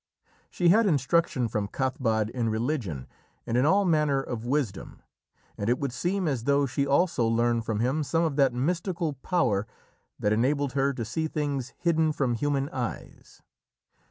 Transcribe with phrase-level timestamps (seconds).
[0.49, 3.05] She had instruction from Cathbad in religion
[3.45, 5.03] and in all manner of wisdom,
[5.59, 9.13] and it would seem as though she also learned from him some of that mystical
[9.13, 9.67] power
[10.17, 13.43] that enabled her to see things hidden from human eyes.